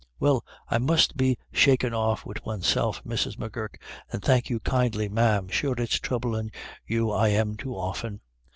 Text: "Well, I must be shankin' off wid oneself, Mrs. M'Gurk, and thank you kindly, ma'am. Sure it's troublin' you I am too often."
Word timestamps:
"Well, 0.19 0.43
I 0.67 0.79
must 0.79 1.15
be 1.15 1.37
shankin' 1.53 1.93
off 1.93 2.25
wid 2.25 2.43
oneself, 2.43 3.03
Mrs. 3.03 3.37
M'Gurk, 3.37 3.79
and 4.11 4.19
thank 4.19 4.49
you 4.49 4.59
kindly, 4.59 5.07
ma'am. 5.07 5.47
Sure 5.47 5.75
it's 5.77 5.99
troublin' 5.99 6.49
you 6.87 7.11
I 7.11 7.27
am 7.27 7.55
too 7.55 7.75
often." 7.77 8.21